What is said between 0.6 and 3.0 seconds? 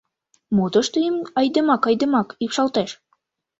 тыште айдемак-айдемак ӱпшалтеш?